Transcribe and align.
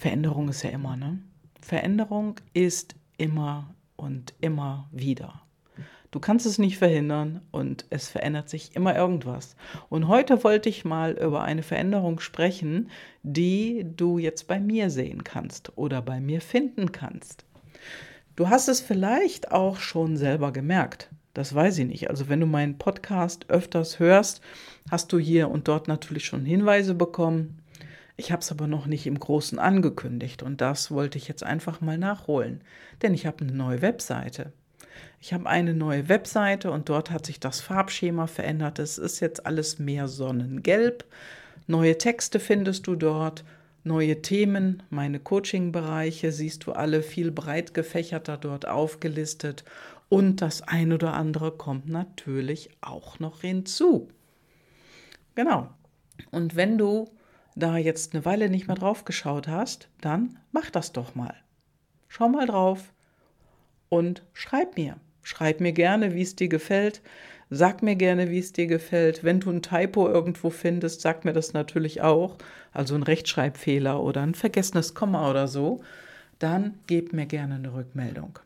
Veränderung 0.00 0.48
ist 0.48 0.62
ja 0.62 0.70
immer, 0.70 0.96
ne? 0.96 1.18
Veränderung 1.60 2.36
ist 2.54 2.94
immer 3.18 3.74
und 3.96 4.32
immer 4.40 4.88
wieder. 4.92 5.42
Du 6.10 6.20
kannst 6.20 6.46
es 6.46 6.56
nicht 6.58 6.78
verhindern 6.78 7.42
und 7.50 7.84
es 7.90 8.08
verändert 8.08 8.48
sich 8.48 8.74
immer 8.74 8.96
irgendwas. 8.96 9.56
Und 9.90 10.08
heute 10.08 10.42
wollte 10.42 10.70
ich 10.70 10.86
mal 10.86 11.18
über 11.18 11.42
eine 11.42 11.62
Veränderung 11.62 12.18
sprechen, 12.18 12.88
die 13.22 13.84
du 13.94 14.16
jetzt 14.16 14.48
bei 14.48 14.58
mir 14.58 14.88
sehen 14.88 15.22
kannst 15.22 15.76
oder 15.76 16.00
bei 16.00 16.18
mir 16.18 16.40
finden 16.40 16.92
kannst. 16.92 17.44
Du 18.36 18.48
hast 18.48 18.68
es 18.68 18.80
vielleicht 18.80 19.52
auch 19.52 19.76
schon 19.76 20.16
selber 20.16 20.50
gemerkt. 20.50 21.10
Das 21.34 21.54
weiß 21.54 21.76
ich 21.76 21.86
nicht. 21.86 22.08
Also 22.08 22.30
wenn 22.30 22.40
du 22.40 22.46
meinen 22.46 22.78
Podcast 22.78 23.50
öfters 23.50 23.98
hörst, 23.98 24.40
hast 24.90 25.12
du 25.12 25.18
hier 25.18 25.50
und 25.50 25.68
dort 25.68 25.88
natürlich 25.88 26.24
schon 26.24 26.46
Hinweise 26.46 26.94
bekommen. 26.94 27.60
Ich 28.20 28.30
habe 28.30 28.42
es 28.42 28.52
aber 28.52 28.66
noch 28.66 28.84
nicht 28.84 29.06
im 29.06 29.18
Großen 29.18 29.58
angekündigt 29.58 30.42
und 30.42 30.60
das 30.60 30.90
wollte 30.90 31.16
ich 31.16 31.26
jetzt 31.26 31.42
einfach 31.42 31.80
mal 31.80 31.96
nachholen, 31.96 32.60
denn 33.00 33.14
ich 33.14 33.24
habe 33.24 33.40
eine 33.40 33.52
neue 33.52 33.80
Webseite. 33.80 34.52
Ich 35.22 35.32
habe 35.32 35.48
eine 35.48 35.72
neue 35.72 36.10
Webseite 36.10 36.70
und 36.70 36.90
dort 36.90 37.10
hat 37.10 37.24
sich 37.24 37.40
das 37.40 37.62
Farbschema 37.62 38.26
verändert. 38.26 38.78
Es 38.78 38.98
ist 38.98 39.20
jetzt 39.20 39.46
alles 39.46 39.78
mehr 39.78 40.06
Sonnengelb. 40.06 41.06
Neue 41.66 41.96
Texte 41.96 42.40
findest 42.40 42.86
du 42.86 42.94
dort, 42.94 43.42
neue 43.84 44.20
Themen, 44.20 44.82
meine 44.90 45.18
Coaching-Bereiche 45.18 46.30
siehst 46.30 46.66
du 46.66 46.72
alle 46.72 47.02
viel 47.02 47.30
breit 47.30 47.72
gefächerter 47.72 48.36
dort 48.36 48.68
aufgelistet 48.68 49.64
und 50.10 50.42
das 50.42 50.60
ein 50.60 50.92
oder 50.92 51.14
andere 51.14 51.52
kommt 51.52 51.88
natürlich 51.88 52.68
auch 52.82 53.18
noch 53.18 53.40
hinzu. 53.40 54.08
Genau. 55.34 55.70
Und 56.30 56.54
wenn 56.54 56.76
du 56.76 57.08
da 57.56 57.76
jetzt 57.76 58.14
eine 58.14 58.24
Weile 58.24 58.48
nicht 58.48 58.66
mehr 58.66 58.76
drauf 58.76 59.04
geschaut 59.04 59.48
hast, 59.48 59.88
dann 60.00 60.38
mach 60.52 60.70
das 60.70 60.92
doch 60.92 61.14
mal. 61.14 61.34
Schau 62.08 62.28
mal 62.28 62.46
drauf 62.46 62.92
und 63.88 64.22
schreib 64.32 64.76
mir. 64.76 64.96
Schreib 65.22 65.60
mir 65.60 65.72
gerne, 65.72 66.14
wie 66.14 66.22
es 66.22 66.36
dir 66.36 66.48
gefällt. 66.48 67.02
Sag 67.50 67.82
mir 67.82 67.96
gerne, 67.96 68.30
wie 68.30 68.38
es 68.38 68.52
dir 68.52 68.66
gefällt. 68.66 69.24
Wenn 69.24 69.40
du 69.40 69.50
ein 69.50 69.62
Typo 69.62 70.08
irgendwo 70.08 70.50
findest, 70.50 71.00
sag 71.00 71.24
mir 71.24 71.32
das 71.32 71.52
natürlich 71.52 72.00
auch. 72.00 72.36
Also 72.72 72.94
ein 72.94 73.02
Rechtschreibfehler 73.02 74.00
oder 74.02 74.22
ein 74.22 74.34
vergessenes 74.34 74.94
Komma 74.94 75.28
oder 75.28 75.48
so. 75.48 75.82
Dann 76.38 76.78
gib 76.86 77.12
mir 77.12 77.26
gerne 77.26 77.56
eine 77.56 77.74
Rückmeldung. 77.74 78.38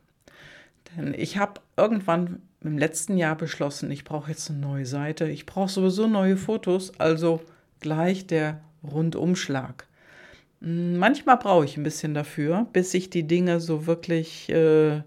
Denn 0.97 1.13
ich 1.13 1.37
habe 1.37 1.61
irgendwann 1.77 2.41
im 2.61 2.77
letzten 2.77 3.17
Jahr 3.17 3.35
beschlossen, 3.35 3.91
ich 3.91 4.03
brauche 4.03 4.31
jetzt 4.31 4.49
eine 4.49 4.59
neue 4.59 4.85
Seite. 4.85 5.29
Ich 5.29 5.45
brauche 5.45 5.69
sowieso 5.69 6.07
neue 6.07 6.35
Fotos. 6.35 6.99
Also 6.99 7.41
gleich 7.79 8.25
der 8.25 8.61
Rundumschlag. 8.89 9.87
Manchmal 10.59 11.37
brauche 11.37 11.65
ich 11.65 11.77
ein 11.77 11.83
bisschen 11.83 12.13
dafür, 12.13 12.67
bis 12.73 12.93
ich 12.93 13.09
die 13.09 13.27
Dinge 13.27 13.59
so 13.59 13.85
wirklich 13.85 14.49
äh, 14.49 15.01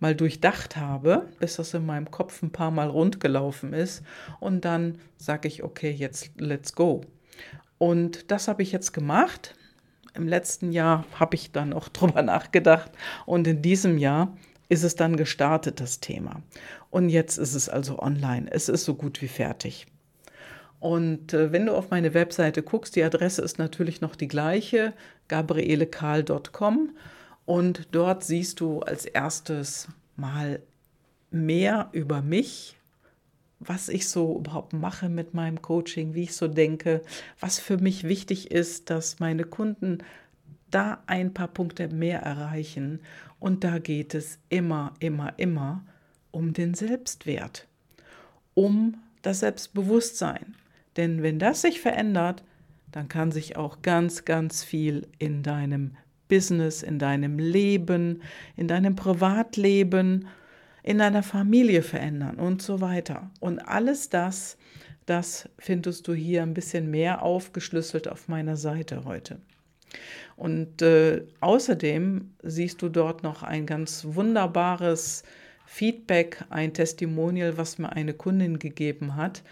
mal 0.00 0.14
durchdacht 0.14 0.76
habe, 0.76 1.28
bis 1.40 1.56
das 1.56 1.74
in 1.74 1.84
meinem 1.84 2.10
Kopf 2.10 2.42
ein 2.42 2.52
paar 2.52 2.70
Mal 2.70 2.88
rundgelaufen 2.88 3.72
ist. 3.72 4.02
Und 4.40 4.64
dann 4.64 4.98
sage 5.16 5.48
ich, 5.48 5.62
okay, 5.62 5.90
jetzt 5.90 6.30
let's 6.38 6.74
go. 6.74 7.02
Und 7.78 8.30
das 8.30 8.48
habe 8.48 8.62
ich 8.62 8.72
jetzt 8.72 8.92
gemacht. 8.92 9.54
Im 10.14 10.26
letzten 10.26 10.72
Jahr 10.72 11.04
habe 11.18 11.34
ich 11.34 11.52
dann 11.52 11.72
auch 11.72 11.88
drüber 11.88 12.22
nachgedacht. 12.22 12.90
Und 13.26 13.46
in 13.46 13.62
diesem 13.62 13.98
Jahr 13.98 14.36
ist 14.68 14.84
es 14.84 14.96
dann 14.96 15.16
gestartet, 15.16 15.80
das 15.80 16.00
Thema. 16.00 16.42
Und 16.90 17.08
jetzt 17.08 17.38
ist 17.38 17.54
es 17.54 17.68
also 17.68 17.98
online. 17.98 18.50
Es 18.50 18.68
ist 18.68 18.84
so 18.84 18.94
gut 18.94 19.22
wie 19.22 19.28
fertig. 19.28 19.86
Und 20.80 21.32
äh, 21.32 21.52
wenn 21.52 21.66
du 21.66 21.74
auf 21.74 21.90
meine 21.90 22.14
Webseite 22.14 22.62
guckst, 22.62 22.94
die 22.96 23.02
Adresse 23.02 23.42
ist 23.42 23.58
natürlich 23.58 24.00
noch 24.00 24.14
die 24.14 24.28
gleiche, 24.28 24.92
gabrielekahl.com. 25.28 26.90
Und 27.46 27.88
dort 27.92 28.24
siehst 28.24 28.60
du 28.60 28.80
als 28.80 29.04
erstes 29.04 29.88
mal 30.16 30.60
mehr 31.30 31.88
über 31.92 32.22
mich, 32.22 32.76
was 33.60 33.88
ich 33.88 34.08
so 34.08 34.38
überhaupt 34.38 34.72
mache 34.72 35.08
mit 35.08 35.34
meinem 35.34 35.60
Coaching, 35.62 36.14
wie 36.14 36.24
ich 36.24 36.36
so 36.36 36.46
denke, 36.46 37.02
was 37.40 37.58
für 37.58 37.78
mich 37.78 38.04
wichtig 38.04 38.50
ist, 38.50 38.90
dass 38.90 39.18
meine 39.18 39.44
Kunden 39.44 39.98
da 40.70 41.02
ein 41.06 41.34
paar 41.34 41.48
Punkte 41.48 41.88
mehr 41.88 42.20
erreichen. 42.20 43.00
Und 43.40 43.64
da 43.64 43.78
geht 43.78 44.14
es 44.14 44.38
immer, 44.48 44.94
immer, 45.00 45.34
immer 45.38 45.84
um 46.30 46.52
den 46.52 46.74
Selbstwert, 46.74 47.66
um 48.54 48.98
das 49.22 49.40
Selbstbewusstsein. 49.40 50.54
Denn 50.98 51.22
wenn 51.22 51.38
das 51.38 51.62
sich 51.62 51.80
verändert, 51.80 52.44
dann 52.92 53.08
kann 53.08 53.32
sich 53.32 53.56
auch 53.56 53.80
ganz, 53.80 54.26
ganz 54.26 54.64
viel 54.64 55.06
in 55.18 55.42
deinem 55.42 55.96
Business, 56.28 56.82
in 56.82 56.98
deinem 56.98 57.38
Leben, 57.38 58.22
in 58.56 58.68
deinem 58.68 58.96
Privatleben, 58.96 60.28
in 60.82 60.98
deiner 60.98 61.22
Familie 61.22 61.82
verändern 61.82 62.36
und 62.36 62.60
so 62.60 62.80
weiter. 62.80 63.30
Und 63.40 63.60
alles 63.60 64.10
das, 64.10 64.58
das 65.06 65.48
findest 65.58 66.06
du 66.08 66.14
hier 66.14 66.42
ein 66.42 66.52
bisschen 66.52 66.90
mehr 66.90 67.22
aufgeschlüsselt 67.22 68.08
auf 68.08 68.28
meiner 68.28 68.56
Seite 68.56 69.04
heute. 69.04 69.38
Und 70.36 70.82
äh, 70.82 71.24
außerdem 71.40 72.34
siehst 72.42 72.82
du 72.82 72.88
dort 72.88 73.22
noch 73.22 73.42
ein 73.42 73.66
ganz 73.66 74.04
wunderbares 74.04 75.22
Feedback, 75.64 76.44
ein 76.50 76.74
Testimonial, 76.74 77.56
was 77.56 77.78
mir 77.78 77.92
eine 77.92 78.14
Kundin 78.14 78.58
gegeben 78.58 79.16
hat. 79.16 79.42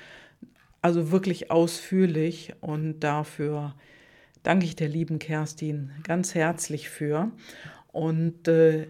Also 0.86 1.10
wirklich 1.10 1.50
ausführlich 1.50 2.54
und 2.60 3.00
dafür 3.00 3.74
danke 4.44 4.66
ich 4.66 4.76
der 4.76 4.88
lieben 4.88 5.18
Kerstin 5.18 5.90
ganz 6.04 6.36
herzlich 6.36 6.88
für. 6.90 7.32
Und 7.90 8.46
äh, 8.46 8.86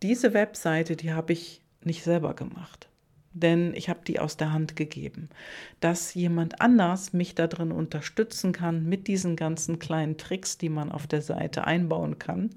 diese 0.00 0.32
Webseite, 0.32 0.96
die 0.96 1.12
habe 1.12 1.34
ich 1.34 1.60
nicht 1.84 2.02
selber 2.02 2.32
gemacht, 2.32 2.88
denn 3.34 3.74
ich 3.74 3.90
habe 3.90 4.00
die 4.06 4.20
aus 4.20 4.38
der 4.38 4.54
Hand 4.54 4.74
gegeben, 4.74 5.28
dass 5.80 6.14
jemand 6.14 6.62
anders 6.62 7.12
mich 7.12 7.34
darin 7.34 7.72
unterstützen 7.72 8.52
kann 8.52 8.88
mit 8.88 9.06
diesen 9.06 9.36
ganzen 9.36 9.78
kleinen 9.78 10.16
Tricks, 10.16 10.56
die 10.56 10.70
man 10.70 10.90
auf 10.90 11.06
der 11.06 11.20
Seite 11.20 11.64
einbauen 11.64 12.18
kann. 12.18 12.54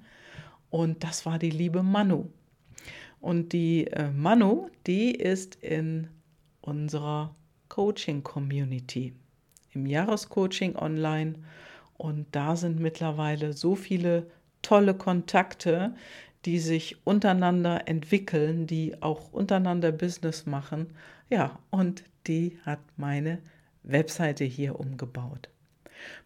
Und 0.70 1.04
das 1.04 1.26
war 1.26 1.40
die 1.40 1.50
liebe 1.50 1.84
Manu. 1.84 2.30
Und 3.20 3.52
die 3.52 3.88
äh, 3.88 4.10
Manu, 4.12 4.70
die 4.88 5.12
ist 5.12 5.56
in 5.56 6.08
unserer 6.62 7.36
Coaching-Community, 7.72 9.14
im 9.72 9.86
Jahrescoaching 9.86 10.76
online 10.76 11.36
und 11.94 12.26
da 12.34 12.58
sind 12.58 12.82
mittlerweile 12.82 13.54
so 13.54 13.76
viele 13.76 14.28
tolle 14.62 14.94
Kontakte, 14.94 15.96
die 16.44 16.60
sich 16.60 16.98
untereinander 17.06 17.88
entwickeln, 17.88 18.68
die 18.68 19.02
auch 19.02 19.32
untereinander 19.32 19.94
Business 19.94 20.46
machen. 20.46 20.88
Ja, 21.30 21.60
und 21.70 22.04
die 22.28 22.60
hat 22.66 22.80
meine 22.98 23.40
Webseite 23.84 24.44
hier 24.44 24.78
umgebaut. 24.78 25.48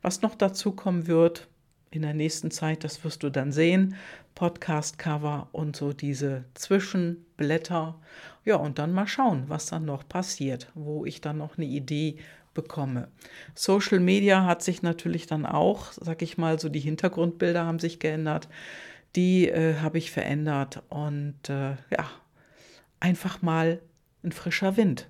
Was 0.02 0.24
noch 0.24 0.34
dazu 0.34 0.72
kommen 0.72 1.06
wird 1.06 1.48
in 1.92 2.02
der 2.02 2.16
nächsten 2.16 2.50
Zeit, 2.50 2.84
das 2.84 3.04
wirst 3.04 3.22
du 3.22 3.30
dann 3.30 3.52
sehen. 3.52 3.96
Podcast-Cover 4.34 5.50
und 5.52 5.76
so 5.76 5.94
diese 5.94 6.46
Zwischenblätter. 6.56 8.00
Ja, 8.46 8.58
und 8.58 8.78
dann 8.80 8.94
mal 8.94 9.08
schauen, 9.08 9.46
was 9.48 9.66
dann 9.66 9.86
noch 9.86 10.08
passiert, 10.08 10.72
wo 10.76 11.04
ich 11.06 11.20
dann 11.20 11.40
noch 11.40 11.58
eine 11.58 11.66
Idee 11.66 12.18
bekomme. 12.54 13.10
Social 13.56 14.00
Media 14.00 14.46
hat 14.46 14.64
sich 14.64 14.82
natürlich 14.82 15.28
dann 15.28 15.46
auch, 15.46 15.92
sag 15.92 16.22
ich 16.22 16.38
mal, 16.38 16.60
so 16.60 16.70
die 16.70 16.80
Hintergrundbilder 16.80 17.66
haben 17.66 17.80
sich 17.80 18.00
geändert. 18.00 18.48
Die 19.16 19.50
äh, 19.50 19.76
habe 19.82 19.98
ich 19.98 20.12
verändert 20.12 20.84
und 20.90 21.50
äh, 21.50 21.72
ja, 21.90 22.10
einfach 23.00 23.42
mal 23.42 23.82
ein 24.24 24.32
frischer 24.32 24.78
Wind. 24.78 25.10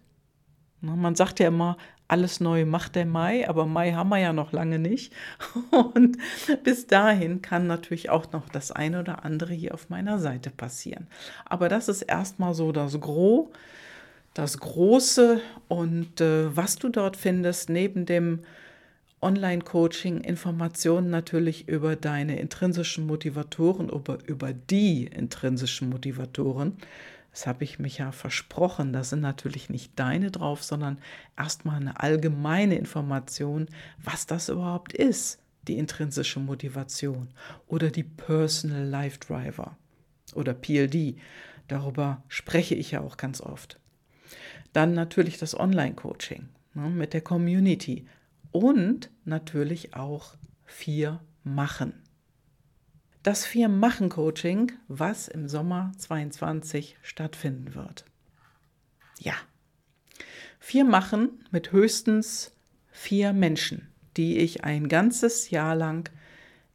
Ne, 0.86 0.96
man 0.96 1.16
sagt 1.16 1.40
ja 1.40 1.48
immer, 1.48 1.78
alles 2.08 2.40
neu 2.40 2.66
macht 2.66 2.96
der 2.96 3.06
Mai, 3.06 3.50
aber 3.50 3.66
Mai 3.66 3.94
haben 3.94 4.10
wir 4.10 4.20
ja 4.20 4.32
noch 4.32 4.52
lange 4.52 4.78
nicht. 4.80 5.12
Und 5.94 6.18
bis 6.64 6.88
dahin 6.88 7.42
kann 7.42 7.68
natürlich 7.68 8.10
auch 8.10 8.32
noch 8.32 8.48
das 8.50 8.72
eine 8.72 9.00
oder 9.00 9.26
andere 9.26 9.54
hier 9.54 9.74
auf 9.74 9.90
meiner 9.90 10.20
Seite 10.20 10.52
passieren. 10.52 11.08
Aber 11.46 11.68
das 11.68 11.90
ist 11.90 12.04
erstmal 12.04 12.54
so 12.54 12.72
das 12.72 13.00
Gros 13.00 13.48
das 14.36 14.60
Große 14.60 15.40
und 15.70 16.22
äh, 16.22 16.56
was 16.56 16.76
du 16.76 16.90
dort 16.90 17.16
findest, 17.18 17.70
neben 17.70 18.06
dem 18.06 18.42
Online-Coaching, 19.22 20.20
Informationen 20.22 21.10
natürlich 21.10 21.68
über 21.70 21.96
deine 21.96 22.38
intrinsischen 22.38 23.08
Motivatoren, 23.08 23.90
über, 23.90 24.20
über 24.28 24.52
die 24.54 25.06
intrinsischen 25.06 25.90
Motivatoren. 25.90 26.74
Das 27.36 27.48
habe 27.48 27.66
ich 27.66 27.80
mich 27.80 27.98
ja 27.98 28.14
versprochen. 28.14 28.94
Da 28.94 29.04
sind 29.04 29.20
natürlich 29.20 29.70
nicht 29.70 29.92
deine 30.00 30.32
drauf, 30.32 30.64
sondern 30.64 31.00
erstmal 31.38 31.82
eine 31.82 32.00
allgemeine 32.00 32.78
Information, 32.78 33.68
was 34.02 34.26
das 34.26 34.48
überhaupt 34.48 34.94
ist, 34.94 35.42
die 35.68 35.78
intrinsische 35.78 36.40
Motivation 36.40 37.28
oder 37.68 37.92
die 37.92 38.06
Personal 38.06 38.86
Life 38.86 39.20
Driver 39.20 39.76
oder 40.34 40.54
PLD. 40.54 41.18
Darüber 41.68 42.24
spreche 42.30 42.76
ich 42.76 42.92
ja 42.92 43.02
auch 43.02 43.18
ganz 43.18 43.42
oft. 43.42 43.82
Dann 44.72 44.94
natürlich 44.94 45.38
das 45.38 45.60
Online-Coaching 45.60 46.48
ne, 46.74 46.90
mit 46.90 47.12
der 47.14 47.20
Community 47.20 48.08
und 48.54 49.10
natürlich 49.26 49.94
auch 49.94 50.36
vier 50.64 51.20
Machen. 51.44 52.02
Das 53.26 53.44
Vier-Machen-Coaching, 53.48 54.74
was 54.88 55.28
im 55.28 55.48
Sommer 55.48 55.92
22 55.98 56.96
stattfinden 57.02 57.74
wird. 57.74 58.06
Ja, 59.18 59.34
vier 60.60 60.86
Machen 60.86 61.44
mit 61.50 61.72
höchstens 61.72 62.52
vier 62.92 63.34
Menschen, 63.34 63.88
die 64.16 64.38
ich 64.38 64.64
ein 64.64 64.88
ganzes 64.90 65.50
Jahr 65.50 65.76
lang 65.76 66.12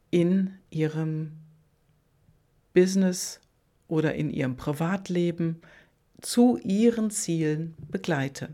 in 0.09 0.53
ihrem 0.69 1.31
Business 2.73 3.39
oder 3.87 4.15
in 4.15 4.29
ihrem 4.29 4.57
Privatleben 4.57 5.61
zu 6.19 6.57
ihren 6.57 7.11
Zielen 7.11 7.75
begleite. 7.89 8.49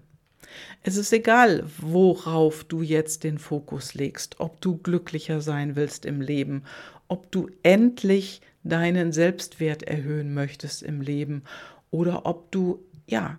Es 0.84 0.98
ist 0.98 1.12
egal, 1.14 1.64
worauf 1.80 2.64
du 2.64 2.84
jetzt 2.84 3.24
den 3.24 3.40
Fokus 3.40 3.96
legst, 3.96 4.40
ob 4.40 4.62
du 4.62 4.78
glücklicher 4.78 5.42
sein 5.42 5.76
willst 5.76 6.06
im 6.06 6.22
Leben, 6.22 6.64
ob 7.08 7.32
du 7.32 7.50
endlich 7.64 8.42
deinen 8.64 9.12
Selbstwert 9.12 9.84
erhöhen 9.84 10.34
möchtest 10.34 10.84
im 10.84 11.02
Leben 11.02 11.44
oder 11.92 12.26
ob 12.26 12.52
du 12.52 12.84
ja 13.08 13.38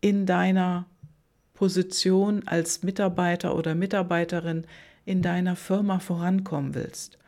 in 0.00 0.26
deiner 0.26 0.86
Position 1.54 2.46
als 2.46 2.82
Mitarbeiter 2.82 3.56
oder 3.56 3.74
Mitarbeiterin 3.74 4.66
in 5.04 5.22
deiner 5.22 5.56
Firma 5.56 6.00
vorankommen 6.00 6.74
willst. 6.74 7.18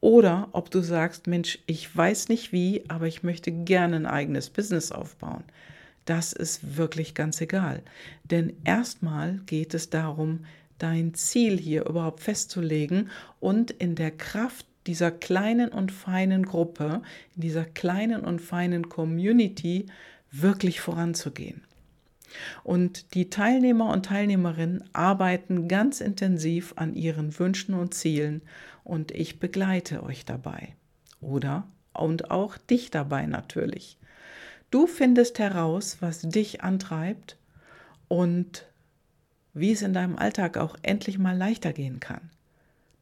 Oder 0.00 0.48
ob 0.52 0.70
du 0.70 0.80
sagst, 0.80 1.26
Mensch, 1.26 1.58
ich 1.66 1.94
weiß 1.94 2.28
nicht 2.28 2.52
wie, 2.52 2.84
aber 2.88 3.06
ich 3.06 3.22
möchte 3.22 3.50
gerne 3.52 3.96
ein 3.96 4.06
eigenes 4.06 4.50
Business 4.50 4.92
aufbauen. 4.92 5.44
Das 6.04 6.32
ist 6.32 6.76
wirklich 6.76 7.14
ganz 7.14 7.40
egal. 7.40 7.82
Denn 8.24 8.52
erstmal 8.64 9.40
geht 9.46 9.74
es 9.74 9.90
darum, 9.90 10.44
dein 10.78 11.14
Ziel 11.14 11.58
hier 11.58 11.86
überhaupt 11.86 12.20
festzulegen 12.20 13.10
und 13.40 13.70
in 13.70 13.94
der 13.94 14.10
Kraft 14.10 14.66
dieser 14.86 15.10
kleinen 15.10 15.70
und 15.70 15.92
feinen 15.92 16.44
Gruppe, 16.44 17.02
in 17.34 17.42
dieser 17.42 17.64
kleinen 17.64 18.22
und 18.22 18.40
feinen 18.40 18.88
Community 18.88 19.86
wirklich 20.30 20.80
voranzugehen. 20.80 21.62
Und 22.64 23.14
die 23.14 23.30
Teilnehmer 23.30 23.90
und 23.90 24.06
Teilnehmerinnen 24.06 24.84
arbeiten 24.92 25.68
ganz 25.68 26.00
intensiv 26.00 26.74
an 26.76 26.94
ihren 26.94 27.38
Wünschen 27.38 27.74
und 27.74 27.94
Zielen 27.94 28.42
und 28.84 29.10
ich 29.12 29.38
begleite 29.38 30.02
euch 30.02 30.24
dabei. 30.24 30.74
Oder 31.20 31.66
und 31.92 32.30
auch 32.30 32.58
dich 32.58 32.90
dabei 32.90 33.26
natürlich. 33.26 33.98
Du 34.70 34.86
findest 34.86 35.38
heraus, 35.38 35.98
was 36.00 36.20
dich 36.20 36.62
antreibt 36.62 37.36
und 38.08 38.66
wie 39.54 39.72
es 39.72 39.82
in 39.82 39.94
deinem 39.94 40.16
Alltag 40.16 40.58
auch 40.58 40.76
endlich 40.82 41.18
mal 41.18 41.36
leichter 41.36 41.72
gehen 41.72 42.00
kann. 42.00 42.30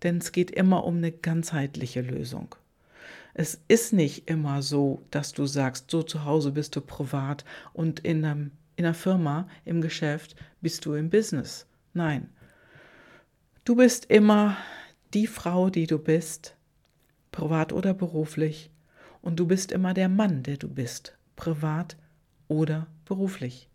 Denn 0.04 0.18
es 0.18 0.30
geht 0.30 0.52
immer 0.52 0.84
um 0.84 0.98
eine 0.98 1.10
ganzheitliche 1.10 2.02
Lösung. 2.02 2.54
Es 3.32 3.60
ist 3.66 3.92
nicht 3.92 4.30
immer 4.30 4.62
so, 4.62 5.02
dass 5.10 5.32
du 5.32 5.46
sagst, 5.46 5.90
so 5.90 6.04
zu 6.04 6.24
Hause 6.24 6.52
bist 6.52 6.76
du 6.76 6.80
privat 6.80 7.44
und 7.72 7.98
in, 8.00 8.24
einem, 8.24 8.52
in 8.76 8.84
einer 8.84 8.94
Firma, 8.94 9.48
im 9.64 9.80
Geschäft 9.80 10.36
bist 10.60 10.84
du 10.84 10.94
im 10.94 11.10
Business. 11.10 11.66
Nein. 11.94 12.28
Du 13.64 13.74
bist 13.74 14.04
immer 14.10 14.56
die 15.14 15.26
Frau, 15.26 15.68
die 15.68 15.88
du 15.88 15.98
bist, 15.98 16.54
privat 17.32 17.72
oder 17.72 17.92
beruflich, 17.92 18.70
und 19.20 19.40
du 19.40 19.46
bist 19.46 19.72
immer 19.72 19.94
der 19.94 20.10
Mann, 20.10 20.42
der 20.42 20.58
du 20.58 20.68
bist, 20.68 21.16
privat 21.34 21.96
oder 22.46 22.86
beruflich. 23.06 23.70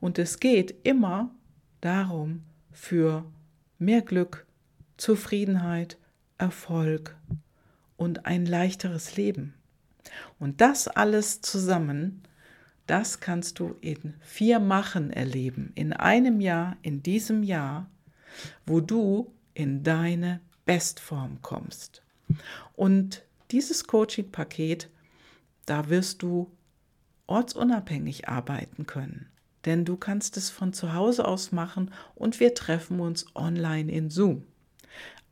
Und 0.00 0.18
es 0.18 0.38
geht 0.38 0.74
immer 0.84 1.34
darum, 1.80 2.44
für 2.70 3.24
mehr 3.78 4.00
Glück, 4.00 4.46
Zufriedenheit, 5.02 5.98
Erfolg 6.38 7.16
und 7.96 8.24
ein 8.24 8.46
leichteres 8.46 9.16
Leben. 9.16 9.52
Und 10.38 10.60
das 10.60 10.86
alles 10.86 11.40
zusammen, 11.40 12.22
das 12.86 13.18
kannst 13.18 13.58
du 13.58 13.74
in 13.80 14.14
vier 14.20 14.60
Machen 14.60 15.10
erleben, 15.10 15.72
in 15.74 15.92
einem 15.92 16.40
Jahr, 16.40 16.76
in 16.82 17.02
diesem 17.02 17.42
Jahr, 17.42 17.90
wo 18.64 18.78
du 18.78 19.34
in 19.54 19.82
deine 19.82 20.38
Bestform 20.66 21.42
kommst. 21.42 22.04
Und 22.76 23.24
dieses 23.50 23.88
Coaching-Paket, 23.88 24.88
da 25.66 25.88
wirst 25.88 26.22
du 26.22 26.48
ortsunabhängig 27.26 28.28
arbeiten 28.28 28.86
können. 28.86 29.32
Denn 29.64 29.84
du 29.84 29.96
kannst 29.96 30.36
es 30.36 30.48
von 30.48 30.72
zu 30.72 30.94
Hause 30.94 31.26
aus 31.26 31.50
machen 31.50 31.90
und 32.14 32.38
wir 32.38 32.54
treffen 32.54 33.00
uns 33.00 33.26
online 33.34 33.90
in 33.90 34.08
Zoom. 34.08 34.44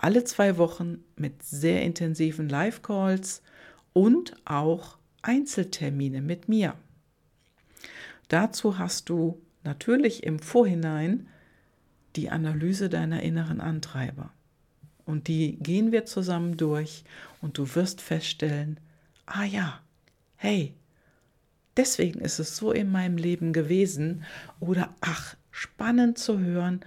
Alle 0.03 0.25
zwei 0.25 0.57
Wochen 0.57 1.05
mit 1.17 1.43
sehr 1.43 1.83
intensiven 1.83 2.49
Live-Calls 2.49 3.43
und 3.93 4.35
auch 4.47 4.97
Einzeltermine 5.21 6.23
mit 6.23 6.49
mir. 6.49 6.75
Dazu 8.29 8.79
hast 8.79 9.11
du 9.11 9.43
natürlich 9.63 10.23
im 10.23 10.39
Vorhinein 10.39 11.29
die 12.17 12.31
Analyse 12.31 12.89
deiner 12.89 13.23
inneren 13.23 13.61
Antreiber. 13.61 14.33
Und 15.05 15.29
die 15.29 15.59
gehen 15.59 15.93
wir 15.93 16.07
zusammen 16.07 16.57
durch 16.57 17.05
und 17.43 17.59
du 17.59 17.75
wirst 17.75 18.01
feststellen, 18.01 18.81
ah 19.27 19.45
ja, 19.45 19.83
hey, 20.37 20.75
deswegen 21.77 22.21
ist 22.21 22.39
es 22.39 22.57
so 22.57 22.73
in 22.73 22.91
meinem 22.91 23.19
Leben 23.19 23.53
gewesen 23.53 24.25
oder 24.61 24.95
ach, 25.03 25.37
spannend 25.51 26.17
zu 26.17 26.39
hören, 26.39 26.81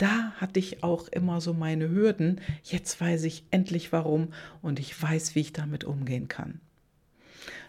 da 0.00 0.32
hatte 0.36 0.58
ich 0.58 0.82
auch 0.82 1.08
immer 1.08 1.42
so 1.42 1.52
meine 1.52 1.90
Hürden, 1.90 2.40
jetzt 2.62 2.98
weiß 3.00 3.24
ich 3.24 3.44
endlich 3.50 3.92
warum 3.92 4.32
und 4.62 4.80
ich 4.80 5.00
weiß, 5.00 5.34
wie 5.34 5.40
ich 5.40 5.52
damit 5.52 5.84
umgehen 5.84 6.26
kann. 6.26 6.60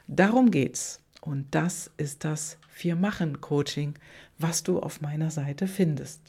Darum 0.07 0.49
geht's 0.49 1.01
und 1.19 1.47
das 1.51 1.91
ist 1.97 2.23
das 2.23 2.57
Vier-Machen-Coaching, 2.69 3.95
was 4.37 4.63
du 4.63 4.79
auf 4.79 5.01
meiner 5.01 5.29
Seite 5.29 5.67
findest 5.67 6.21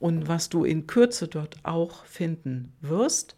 und 0.00 0.26
was 0.26 0.48
du 0.48 0.64
in 0.64 0.88
Kürze 0.88 1.28
dort 1.28 1.58
auch 1.62 2.04
finden 2.06 2.72
wirst, 2.80 3.36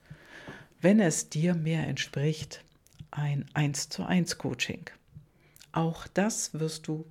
wenn 0.80 0.98
es 0.98 1.28
dir 1.28 1.54
mehr 1.54 1.86
entspricht, 1.86 2.64
ein 3.10 3.44
1 3.52 3.90
zu 3.90 4.04
1 4.04 4.38
Coaching. 4.38 4.88
Auch 5.72 6.06
das 6.08 6.54
wirst 6.54 6.88
du 6.88 7.04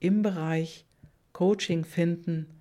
im 0.00 0.22
Bereich 0.22 0.84
Coaching 1.32 1.84
finden, 1.84 2.57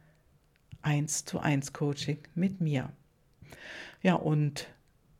1 0.81 1.25
zu 1.25 1.39
1 1.39 1.73
Coaching 1.73 2.19
mit 2.35 2.61
mir. 2.61 2.89
Ja, 4.01 4.15
und 4.15 4.67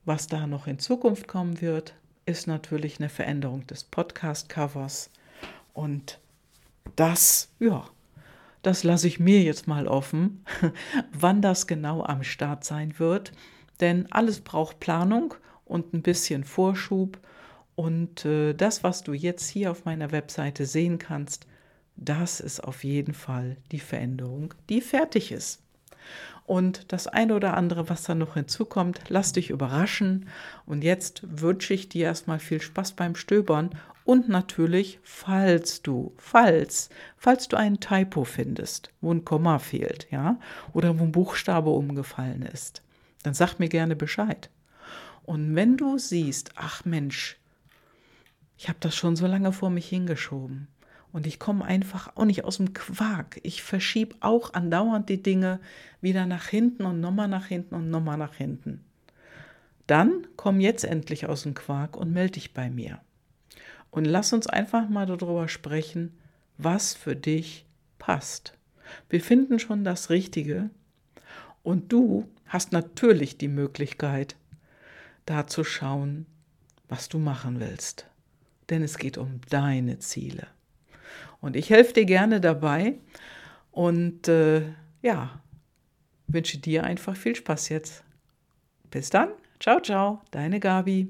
was 0.06 0.28
da 0.28 0.48
noch 0.48 0.68
in 0.68 0.80
Zukunft 0.80 1.28
kommen 1.28 1.62
wird, 1.62 1.96
ist 2.26 2.48
natürlich 2.48 3.00
eine 3.00 3.10
Veränderung 3.10 3.66
des 3.68 3.84
Podcast-Covers. 3.84 5.10
Und 5.74 6.20
das, 6.96 7.50
ja, 7.60 7.86
das 8.62 8.84
lasse 8.84 9.08
ich 9.08 9.20
mir 9.20 9.42
jetzt 9.42 9.68
mal 9.68 9.88
offen, 9.88 10.44
wann 11.14 11.42
das 11.42 11.68
genau 11.68 12.04
am 12.04 12.24
Start 12.24 12.64
sein 12.64 13.00
wird. 13.00 13.32
Denn 13.80 14.12
alles 14.12 14.42
braucht 14.42 14.80
Planung 14.80 15.34
und 15.66 15.94
ein 15.94 16.02
bisschen 16.02 16.44
Vorschub. 16.44 17.20
Und 17.76 18.26
äh, 18.26 18.54
das, 18.54 18.84
was 18.84 19.04
du 19.04 19.14
jetzt 19.14 19.48
hier 19.48 19.72
auf 19.72 19.86
meiner 19.86 20.12
Webseite 20.12 20.66
sehen 20.66 20.98
kannst, 20.98 21.48
das 21.98 22.40
ist 22.40 22.64
auf 22.64 22.84
jeden 22.84 23.14
Fall 23.14 23.58
die 23.72 23.80
Veränderung, 23.80 24.54
die 24.70 24.82
fertig 24.82 25.32
ist. 25.32 25.62
Und 26.46 26.94
das 26.94 27.08
eine 27.08 27.36
oder 27.36 27.58
andere, 27.58 27.90
was 27.90 28.04
da 28.04 28.16
noch 28.16 28.36
hinzukommt, 28.36 29.02
lass 29.10 29.34
dich 29.34 29.50
überraschen. 29.50 30.30
Und 30.66 30.84
jetzt 30.84 31.24
wünsche 31.42 31.74
ich 31.74 31.90
dir 31.90 32.06
erstmal 32.06 32.40
viel 32.40 32.62
Spaß 32.62 32.94
beim 32.94 33.16
Stöbern 33.16 33.72
und 34.06 34.30
natürlich, 34.30 35.00
falls 35.04 35.82
du, 35.82 36.14
falls, 36.16 36.90
falls 37.18 37.50
du 37.50 37.58
einen 37.58 37.82
Typo 37.82 38.24
findest, 38.24 38.92
wo 39.02 39.12
ein 39.12 39.26
Komma 39.26 39.60
fehlt, 39.60 40.08
ja, 40.10 40.40
oder 40.72 40.98
wo 40.98 41.04
ein 41.04 41.12
Buchstabe 41.12 41.72
umgefallen 41.72 42.44
ist, 42.44 42.82
dann 43.24 43.34
sag 43.34 43.60
mir 43.60 43.68
gerne 43.68 43.98
Bescheid. 43.98 44.50
Und 45.26 45.58
wenn 45.58 45.76
du 45.76 45.98
siehst, 45.98 46.52
ach 46.56 46.86
Mensch, 46.86 47.38
ich 48.58 48.70
habe 48.70 48.78
das 48.80 48.96
schon 48.96 49.18
so 49.18 49.28
lange 49.28 49.52
vor 49.52 49.70
mich 49.70 49.90
hingeschoben 49.90 50.70
und 51.12 51.26
ich 51.26 51.40
komme 51.40 51.66
einfach 51.66 52.16
auch 52.16 52.26
nicht 52.26 52.44
aus 52.44 52.58
dem 52.58 52.74
Quark. 52.74 53.40
Ich 53.44 53.64
verschiebe 53.64 54.16
auch 54.20 54.54
andauernd 54.54 55.10
die 55.10 55.22
Dinge 55.22 55.60
wieder 56.02 56.26
nach 56.26 56.48
hinten 56.48 56.84
und 56.86 57.00
nochmal 57.00 57.28
nach 57.28 57.46
hinten 57.46 57.76
und 57.76 57.90
nochmal 57.90 58.18
nach 58.18 58.36
hinten. 58.36 58.84
Dann 59.88 60.28
komm 60.36 60.60
jetzt 60.60 60.84
endlich 60.84 61.28
aus 61.28 61.44
dem 61.44 61.54
Quark 61.54 61.96
und 61.96 62.12
melde 62.12 62.34
dich 62.34 62.54
bei 62.54 62.70
mir. 62.70 63.00
Und 63.90 64.06
lass 64.06 64.34
uns 64.34 64.48
einfach 64.48 64.90
mal 64.90 65.06
darüber 65.06 65.48
sprechen, 65.48 66.18
was 66.58 66.94
für 66.94 67.16
dich 67.16 67.66
passt. 67.98 68.54
Wir 69.10 69.22
finden 69.22 69.60
schon 69.60 69.84
das 69.84 70.10
Richtige 70.10 70.70
und 71.64 71.92
du 71.92 72.28
hast 72.46 72.74
natürlich 72.74 73.38
die 73.38 73.48
Möglichkeit, 73.48 74.36
da 75.26 75.48
zu 75.48 75.64
schauen, 75.64 76.26
was 76.90 77.10
du 77.10 77.18
machen 77.18 77.60
willst. 77.60 78.08
Denn 78.70 78.84
es 78.84 78.98
geht 78.98 79.18
um 79.18 79.42
deine 79.50 80.00
Ziele. 80.00 80.48
Und 81.42 81.56
ich 81.56 81.70
helfe 81.70 81.94
dir 81.94 82.06
gerne 82.06 82.42
dabei 82.42 82.98
und 83.72 84.28
äh, 84.28 84.64
ja, 85.02 85.42
wünsche 86.28 86.58
dir 86.58 86.84
einfach 86.84 87.16
viel 87.16 87.36
Spaß 87.36 87.70
jetzt. 87.70 88.04
Bis 88.90 89.10
dann. 89.10 89.30
Ciao, 89.60 89.80
ciao, 89.80 90.22
deine 90.32 90.60
Gabi. 90.60 91.08